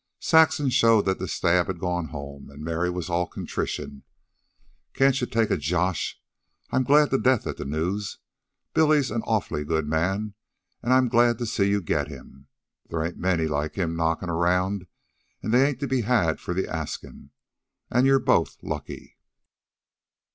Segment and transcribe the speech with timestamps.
[0.19, 4.01] Saxon showed that the stab had gone home, and Mary was all contrition.
[4.95, 6.19] "Can't you take a josh?
[6.71, 8.17] I'm glad to death at the news.
[8.73, 10.33] Billy's a awful good man,
[10.81, 12.47] and I'm glad to see you get him.
[12.89, 14.87] There ain't many like him knockin' 'round,
[15.43, 17.29] an' they ain't to be had for the askin'.
[17.91, 19.19] An' you're both lucky.